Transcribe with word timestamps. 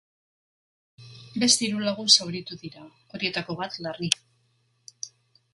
Beste 1.43 1.67
hiru 1.67 1.83
lagun 1.87 2.09
zauritu 2.15 2.59
dira, 2.63 2.87
horietako 3.19 3.59
bat 3.63 3.81
larri. 3.89 4.11